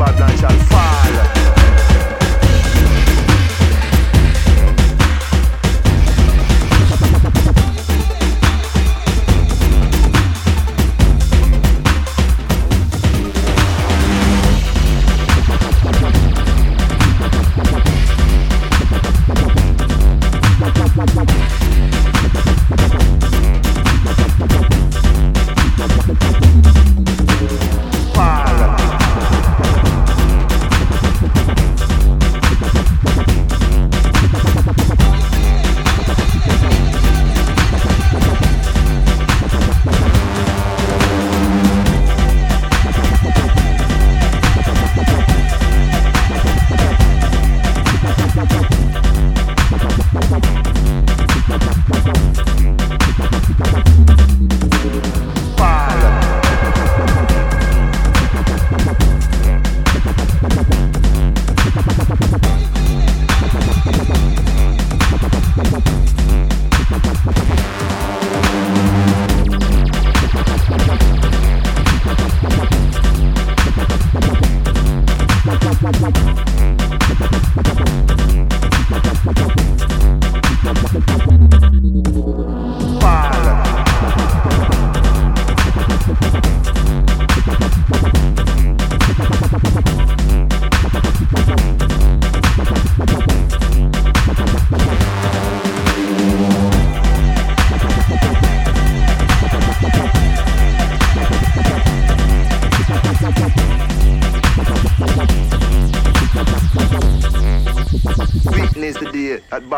[0.00, 0.79] bad man shall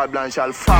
[0.07, 0.72] Blanche Alpha.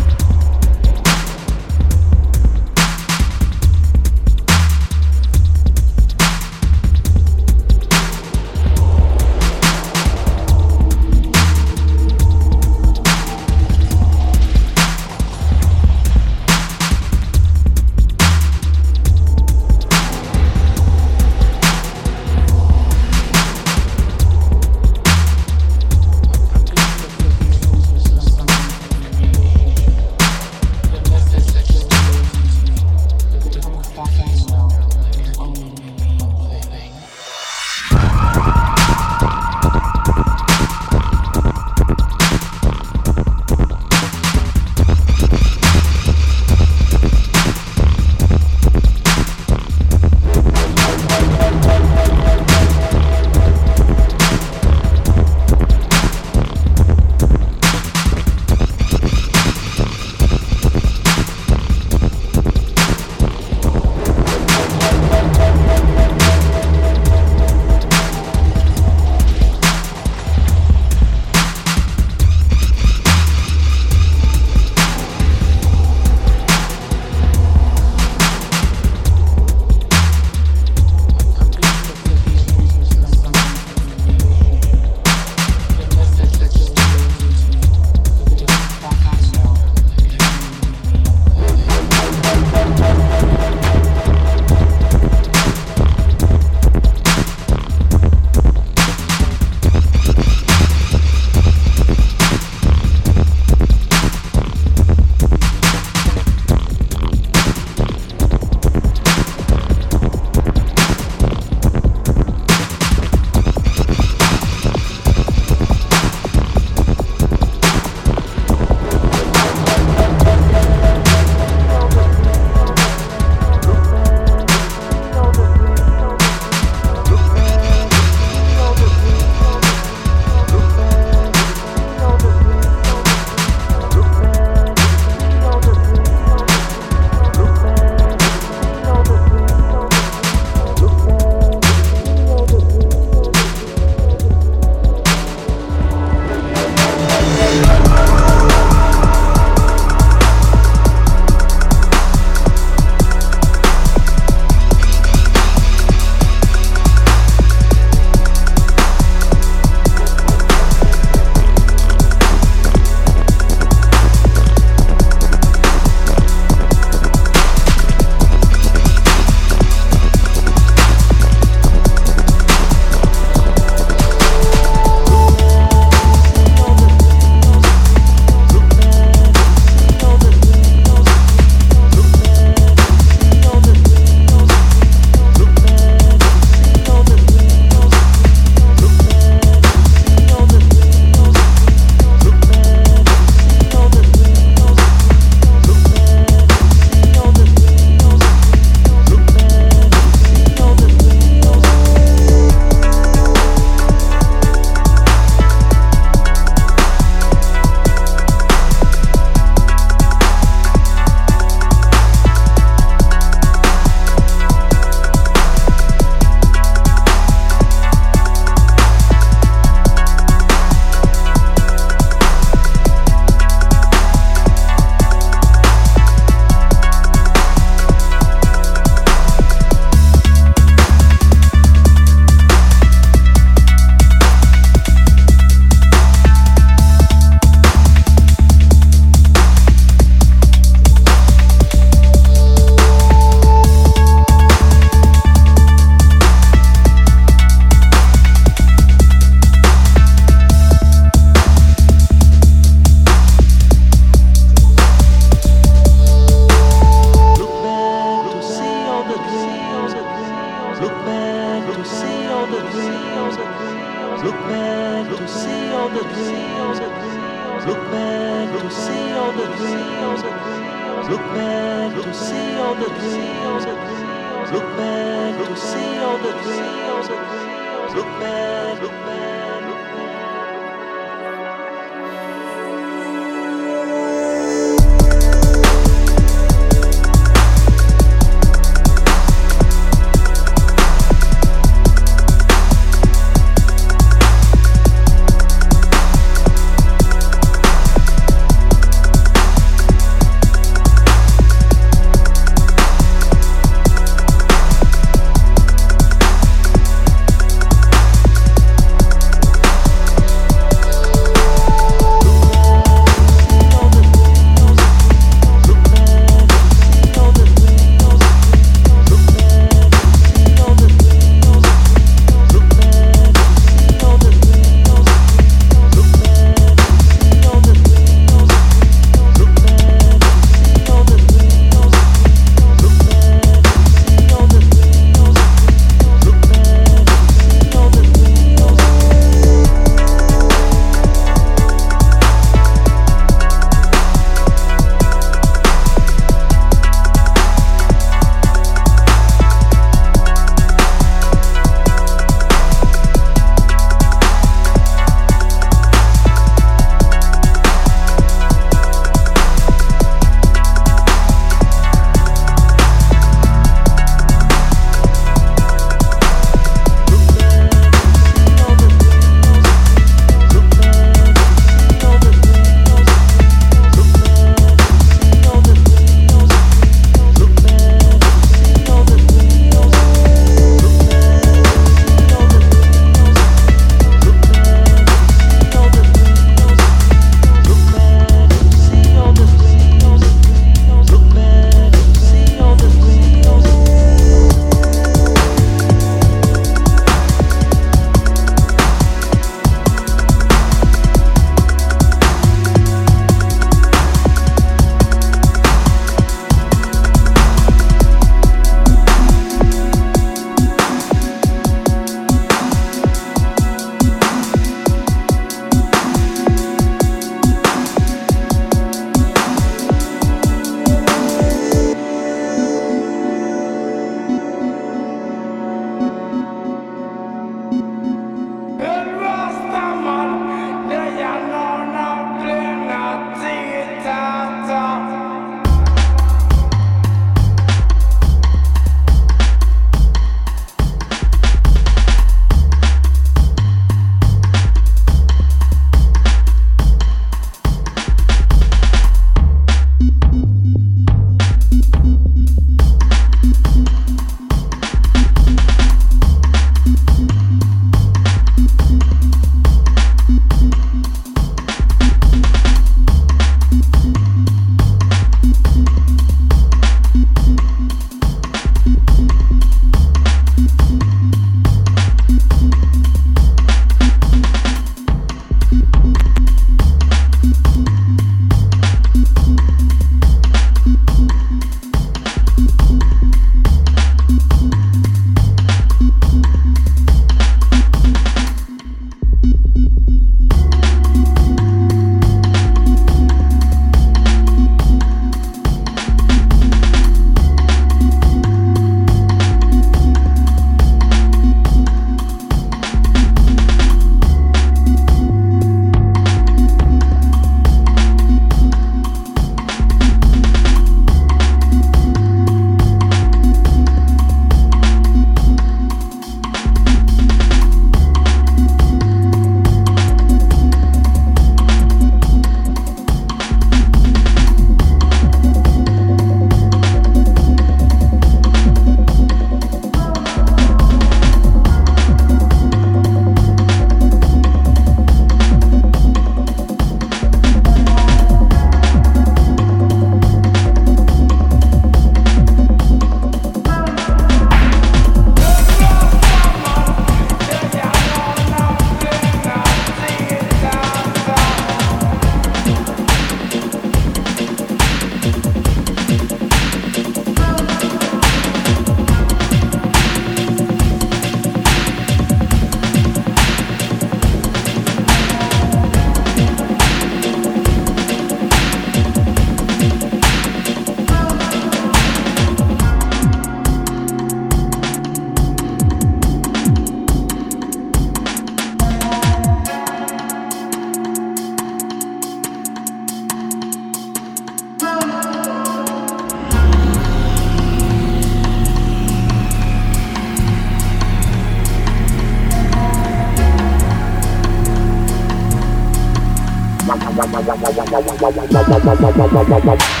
[598.67, 600.00] Bye.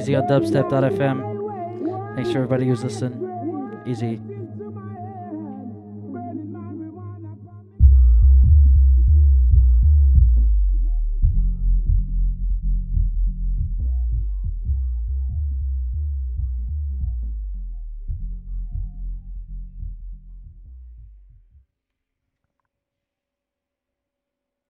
[0.00, 2.14] easy on dubstep.fm.
[2.14, 3.19] Thanks to everybody who's listening.